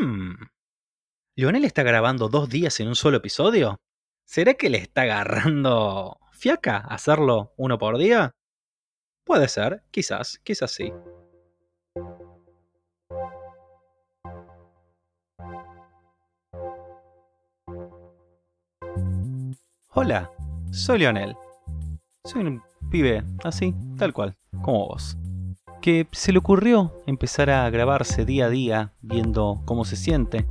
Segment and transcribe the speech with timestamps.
[0.00, 0.32] Hmm.
[1.36, 3.80] ¿Lionel está grabando dos días en un solo episodio?
[4.24, 8.30] ¿Será que le está agarrando fiaca hacerlo uno por día?
[9.24, 10.90] Puede ser, quizás, quizás sí.
[19.92, 20.30] Hola,
[20.70, 21.36] soy Lionel.
[22.24, 25.19] Soy un pibe así, tal cual, como vos.
[25.80, 30.46] Que se le ocurrió empezar a grabarse día a día viendo cómo se siente,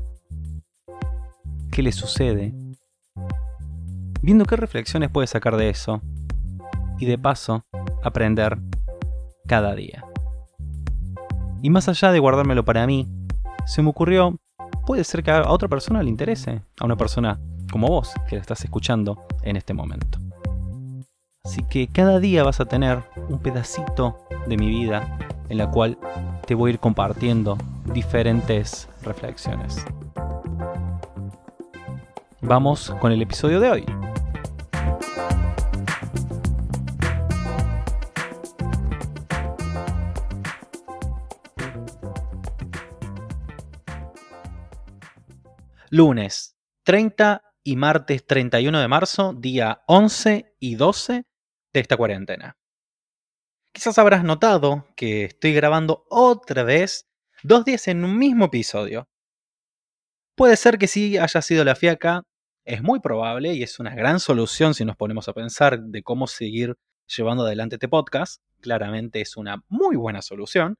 [1.71, 2.53] qué le sucede,
[4.21, 6.01] viendo qué reflexiones puede sacar de eso
[6.97, 7.63] y de paso
[8.03, 8.57] aprender
[9.47, 10.03] cada día.
[11.61, 13.07] Y más allá de guardármelo para mí,
[13.67, 14.39] se me ocurrió,
[14.87, 17.39] puede ser que a otra persona le interese, a una persona
[17.71, 20.19] como vos que la estás escuchando en este momento.
[21.49, 25.17] Así que cada día vas a tener un pedacito de mi vida
[25.49, 25.97] en la cual
[26.45, 27.57] te voy a ir compartiendo
[27.91, 29.83] diferentes reflexiones.
[32.41, 33.85] Vamos con el episodio de hoy.
[45.89, 51.25] Lunes 30 y martes 31 de marzo, día 11 y 12
[51.73, 52.57] de esta cuarentena.
[53.71, 57.07] Quizás habrás notado que estoy grabando otra vez
[57.43, 59.07] dos días en un mismo episodio.
[60.35, 62.23] Puede ser que sí haya sido la fiaca,
[62.65, 66.27] es muy probable y es una gran solución si nos ponemos a pensar de cómo
[66.27, 68.41] seguir llevando adelante este podcast.
[68.61, 70.77] Claramente es una muy buena solución.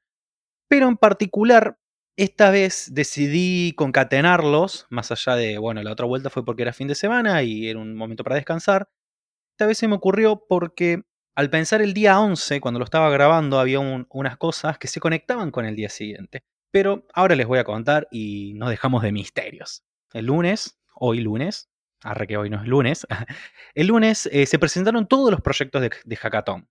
[0.68, 1.78] Pero en particular,
[2.16, 6.88] esta vez decidí concatenarlos, más allá de, bueno, la otra vuelta fue porque era fin
[6.88, 8.90] de semana y era un momento para descansar.
[9.60, 11.04] Esta vez se me ocurrió porque
[11.36, 15.52] al pensar el día 11, cuando lo estaba grabando, había unas cosas que se conectaban
[15.52, 16.46] con el día siguiente.
[16.72, 19.84] Pero ahora les voy a contar y nos dejamos de misterios.
[20.14, 21.70] El lunes, hoy lunes,
[22.04, 23.06] arre que hoy no es lunes,
[23.76, 26.70] el lunes eh, se presentaron todos los proyectos de, de Hackathon.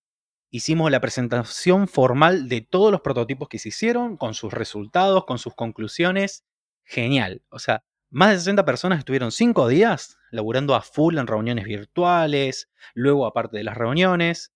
[0.51, 5.37] Hicimos la presentación formal de todos los prototipos que se hicieron, con sus resultados, con
[5.37, 6.47] sus conclusiones.
[6.85, 7.43] Genial.
[7.51, 12.71] O sea, más de 60 personas estuvieron 5 días laburando a full en reuniones virtuales,
[12.95, 14.53] luego aparte de las reuniones.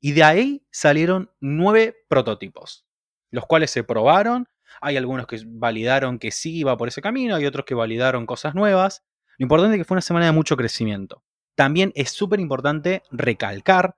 [0.00, 2.86] Y de ahí salieron nueve prototipos,
[3.30, 4.48] los cuales se probaron.
[4.80, 8.54] Hay algunos que validaron que sí iba por ese camino, hay otros que validaron cosas
[8.54, 9.04] nuevas.
[9.38, 11.24] Lo importante es que fue una semana de mucho crecimiento.
[11.54, 13.96] También es súper importante recalcar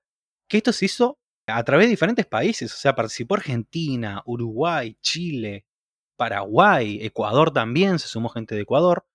[0.48, 5.64] que esto se hizo a través de diferentes países, o sea, participó Argentina, Uruguay, Chile,
[6.16, 9.06] Paraguay, Ecuador también, se sumó gente de Ecuador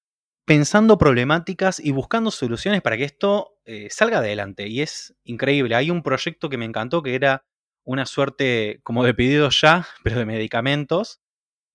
[0.45, 4.67] pensando problemáticas y buscando soluciones para que esto eh, salga adelante.
[4.67, 5.75] Y es increíble.
[5.75, 7.45] Hay un proyecto que me encantó que era
[7.83, 11.21] una suerte como de pedido ya, pero de medicamentos.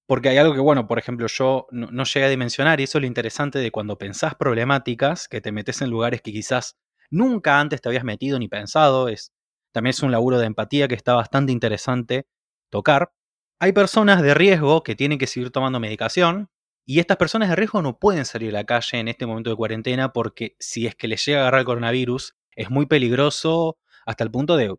[0.06, 3.02] Porque hay algo que, bueno, por ejemplo, yo no, llegué a dimensionar, y eso es
[3.02, 6.76] lo interesante de cuando pensás problemáticas, que te metes en lugares que quizás
[7.10, 9.08] nunca antes te habías metido ni pensado.
[9.08, 9.32] Es,
[9.72, 12.26] también es un laburo de empatía que está bastante interesante
[12.70, 13.10] tocar.
[13.58, 16.50] Hay personas de riesgo que tienen que seguir tomando medicación,
[16.88, 19.56] y estas personas de riesgo no pueden salir a la calle en este momento de
[19.56, 23.76] cuarentena porque si es que les llega a agarrar el coronavirus, es muy peligroso
[24.06, 24.72] hasta el punto de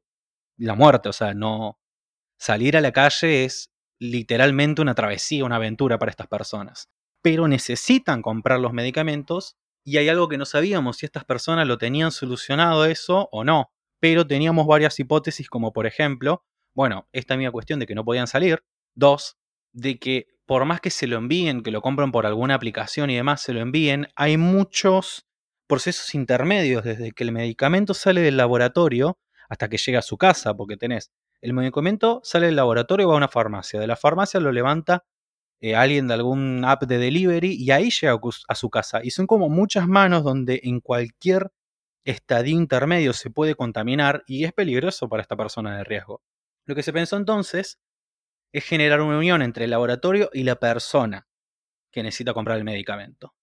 [0.56, 1.10] la muerte.
[1.10, 1.80] O sea, no.
[2.40, 6.90] Salir a la calle es literalmente una travesía, una aventura para estas personas.
[7.22, 11.78] Pero necesitan comprar los medicamentos y hay algo que no sabíamos si estas personas lo
[11.78, 13.70] tenían solucionado eso o no.
[14.00, 18.28] Pero teníamos varias hipótesis como por ejemplo, bueno, esta misma cuestión de que no podían
[18.28, 18.64] salir.
[18.96, 19.38] Dos,
[19.74, 23.16] de que por más que se lo envíen, que lo compren por alguna aplicación y
[23.16, 25.28] demás, se lo envíen, hay muchos
[25.68, 29.20] procesos intermedios desde que el medicamento sale del laboratorio
[29.50, 33.18] hasta que llega a su casa, porque tenés el medicamento sale del laboratorio va a
[33.18, 35.06] una farmacia, de la farmacia lo levanta
[35.60, 39.02] eh, alguien de algún app de delivery y ahí llega a su casa.
[39.04, 41.52] Y son como muchas manos donde en cualquier
[42.06, 46.22] estadio intermedio se puede contaminar y es peligroso para esta persona de riesgo.
[46.66, 47.80] Lo que se pensó entonces
[48.52, 51.28] es generar una unión entre el laboratorio y la persona
[51.92, 53.34] que necesita comprar el medicamento.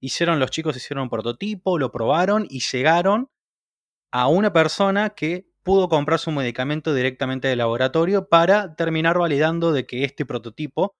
[0.00, 3.30] Hicieron los chicos, hicieron un prototipo, lo probaron y llegaron
[4.10, 9.86] a una persona que pudo comprar su medicamento directamente del laboratorio para terminar validando de
[9.86, 10.96] que este prototipo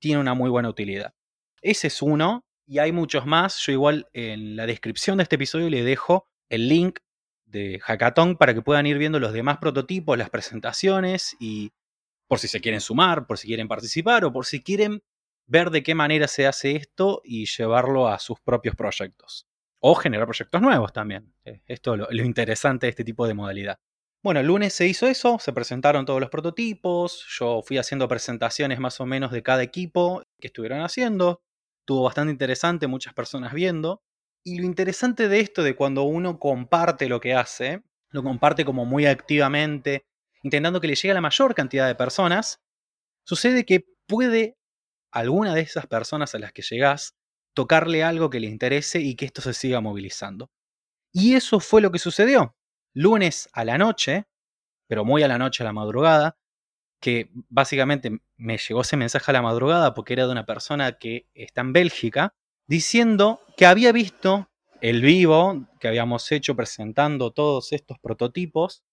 [0.00, 1.14] tiene una muy buena utilidad.
[1.60, 3.58] Ese es uno y hay muchos más.
[3.58, 7.00] Yo igual en la descripción de este episodio le dejo el link
[7.44, 11.72] de Hackathon para que puedan ir viendo los demás prototipos, las presentaciones y
[12.28, 15.02] por si se quieren sumar, por si quieren participar o por si quieren
[15.46, 19.48] ver de qué manera se hace esto y llevarlo a sus propios proyectos.
[19.80, 21.32] O generar proyectos nuevos también.
[21.44, 23.78] Eh, esto es lo, interesante de este tipo de modalidad.
[24.22, 28.80] Bueno, el lunes se hizo eso, se presentaron todos los prototipos, yo fui haciendo presentaciones
[28.80, 31.40] más o menos de cada equipo que estuvieron haciendo,
[31.80, 34.02] estuvo bastante interesante, muchas personas viendo,
[34.44, 38.84] y lo interesante de esto, de cuando uno comparte lo que hace, lo comparte como
[38.84, 40.04] muy activamente,
[40.42, 42.60] intentando que le llegue a la mayor cantidad de personas,
[43.24, 44.56] sucede que puede
[45.10, 47.16] alguna de esas personas a las que llegas
[47.54, 50.50] tocarle algo que le interese y que esto se siga movilizando.
[51.12, 52.54] Y eso fue lo que sucedió.
[52.94, 54.26] Lunes a la noche,
[54.86, 56.38] pero muy a la noche, a la madrugada,
[57.00, 61.28] que básicamente me llegó ese mensaje a la madrugada porque era de una persona que
[61.34, 62.34] está en Bélgica,
[62.66, 64.50] diciendo que había visto
[64.80, 68.84] el vivo que habíamos hecho presentando todos estos prototipos,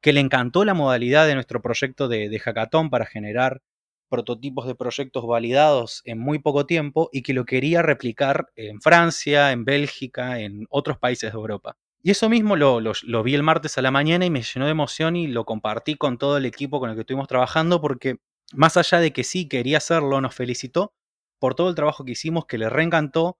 [0.00, 3.62] que le encantó la modalidad de nuestro proyecto de, de hackathon para generar
[4.08, 9.52] prototipos de proyectos validados en muy poco tiempo y que lo quería replicar en Francia,
[9.52, 11.76] en Bélgica, en otros países de Europa.
[12.02, 14.70] Y eso mismo lo, lo, vi el martes a la mañana y me llenó de
[14.70, 18.16] emoción y lo compartí con todo el equipo con el que estuvimos trabajando porque
[18.54, 20.94] más allá de que sí quería hacerlo, nos felicitó
[21.40, 23.38] por todo el trabajo que hicimos, que le reencantó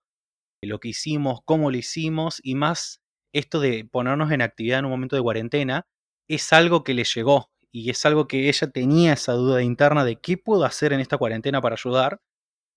[0.62, 3.00] lo que hicimos, cómo lo hicimos y más
[3.32, 5.86] esto de ponernos en actividad en un momento de cuarentena
[6.28, 10.16] es algo que le llegó y es algo que ella tenía esa duda interna de
[10.16, 12.20] qué puedo hacer en esta cuarentena para ayudar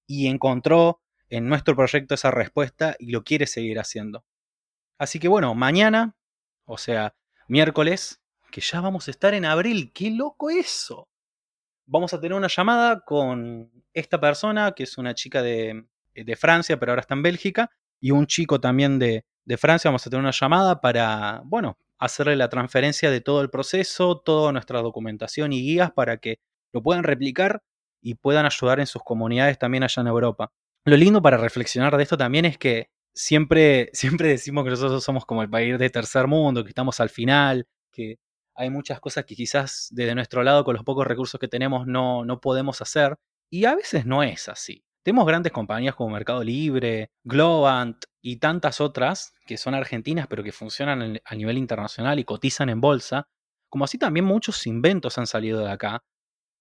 [0.07, 4.25] y encontró en nuestro proyecto esa respuesta y lo quiere seguir haciendo.
[4.98, 6.15] Así que bueno, mañana,
[6.65, 7.15] o sea,
[7.48, 8.21] miércoles,
[8.51, 11.09] que ya vamos a estar en abril, qué loco eso.
[11.86, 16.80] Vamos a tener una llamada con esta persona, que es una chica de, de Francia,
[16.80, 19.89] pero ahora está en Bélgica, y un chico también de, de Francia.
[19.89, 24.51] Vamos a tener una llamada para, bueno, hacerle la transferencia de todo el proceso, toda
[24.51, 26.39] nuestra documentación y guías para que
[26.74, 27.62] lo puedan replicar
[28.01, 30.51] y puedan ayudar en sus comunidades también allá en Europa.
[30.83, 35.25] Lo lindo para reflexionar de esto también es que siempre, siempre decimos que nosotros somos
[35.25, 38.18] como el país de tercer mundo, que estamos al final, que
[38.56, 42.25] hay muchas cosas que quizás desde nuestro lado con los pocos recursos que tenemos no,
[42.25, 43.15] no podemos hacer
[43.50, 44.83] y a veces no es así.
[45.03, 50.51] Tenemos grandes compañías como Mercado Libre, Globant y tantas otras que son argentinas pero que
[50.51, 53.27] funcionan a nivel internacional y cotizan en bolsa,
[53.68, 56.03] como así también muchos inventos han salido de acá,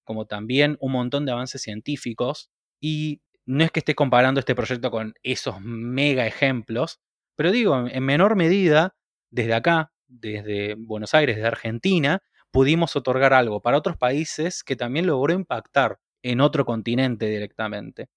[0.05, 2.51] como también un montón de avances científicos.
[2.81, 7.01] Y no es que esté comparando este proyecto con esos mega ejemplos,
[7.37, 8.95] pero digo, en menor medida,
[9.31, 15.07] desde acá, desde Buenos Aires, desde Argentina, pudimos otorgar algo para otros países que también
[15.07, 18.09] logró impactar en otro continente directamente.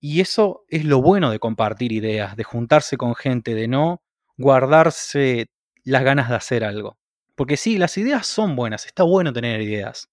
[0.00, 4.02] Y eso es lo bueno de compartir ideas, de juntarse con gente, de no
[4.36, 5.46] guardarse
[5.84, 6.98] las ganas de hacer algo.
[7.34, 10.08] Porque sí, las ideas son buenas, está bueno tener ideas.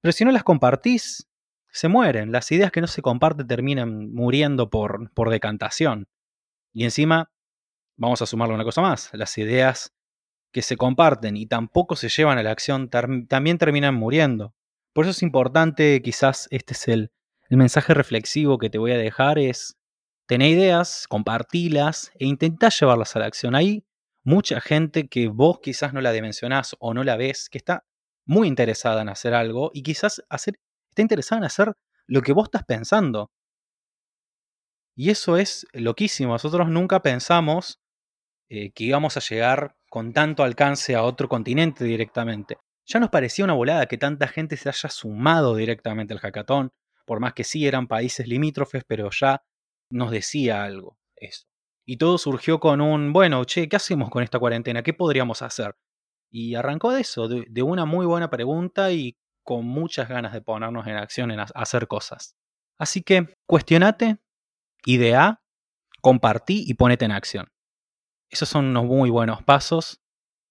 [0.00, 1.28] Pero si no las compartís,
[1.70, 2.32] se mueren.
[2.32, 6.08] Las ideas que no se comparten terminan muriendo por, por decantación.
[6.72, 7.30] Y encima,
[7.96, 9.92] vamos a sumarle una cosa más, las ideas
[10.52, 14.54] que se comparten y tampoco se llevan a la acción también terminan muriendo.
[14.92, 17.12] Por eso es importante, quizás este es el,
[17.48, 19.78] el mensaje reflexivo que te voy a dejar es,
[20.26, 23.54] tener ideas, compartilas e intentá llevarlas a la acción.
[23.54, 23.86] Hay
[24.22, 27.86] mucha gente que vos quizás no la dimensionás o no la ves, que está
[28.26, 30.60] muy interesada en hacer algo y quizás hacer,
[30.90, 31.72] está interesada en hacer
[32.06, 33.30] lo que vos estás pensando.
[34.94, 36.32] Y eso es loquísimo.
[36.32, 37.80] Nosotros nunca pensamos
[38.50, 42.58] eh, que íbamos a llegar con tanto alcance a otro continente directamente.
[42.84, 46.72] Ya nos parecía una volada que tanta gente se haya sumado directamente al hackathon
[47.08, 49.42] por más que sí eran países limítrofes, pero ya
[49.90, 51.46] nos decía algo eso.
[51.86, 54.82] Y todo surgió con un, bueno, che, ¿qué hacemos con esta cuarentena?
[54.82, 55.74] ¿Qué podríamos hacer?
[56.30, 60.86] Y arrancó de eso, de, una muy buena pregunta y con muchas ganas de ponernos
[60.86, 62.36] en acción en hacer cosas.
[62.78, 64.18] Así que cuestionate,
[64.84, 65.40] idea,
[66.02, 67.48] compartí y ponete en acción.
[68.28, 70.02] Esos son unos muy buenos pasos.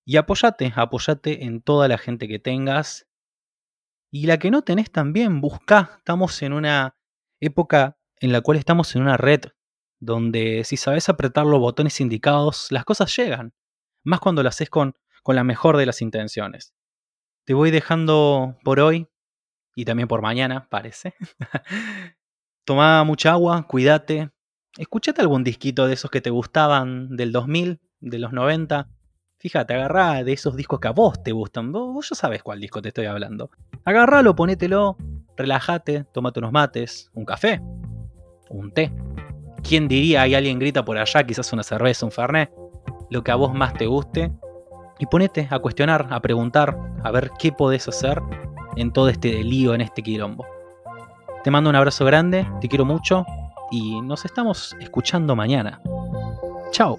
[0.08, 3.07] Y apoyate, apoyate en toda la gente que tengas
[4.12, 5.96] y la que no tenés también, buscá.
[5.98, 6.96] Estamos en una
[7.40, 9.42] época en la cual estamos en una red
[10.00, 13.54] donde si sabes apretar los botones indicados, las cosas llegan.
[14.04, 16.74] Más cuando lo haces con, con la mejor de las intenciones.
[17.46, 19.08] Te voy dejando por hoy
[19.76, 21.14] y también por mañana, parece.
[22.66, 24.32] Toma mucha agua, cuídate.
[24.78, 28.90] Escuchate algún disquito de esos que te gustaban del 2000, de los 90.
[29.40, 31.72] Fíjate, agarrá de esos discos que a vos te gustan.
[31.72, 33.52] Vos, ya sabes cuál disco te estoy hablando.
[33.88, 34.98] Agarralo, ponételo,
[35.38, 37.62] relájate, tómate unos mates, un café,
[38.50, 38.92] un té.
[39.64, 42.52] ¿Quién diría hay alguien grita por allá, quizás una cerveza, un fernet?
[43.10, 44.30] Lo que a vos más te guste.
[45.00, 48.22] Y ponete a cuestionar, a preguntar, a ver qué podés hacer
[48.76, 50.46] en todo este lío, en este quilombo.
[51.46, 53.26] Te mando un abrazo grande, te quiero mucho
[53.72, 55.80] y nos estamos escuchando mañana.
[56.72, 56.98] Chao.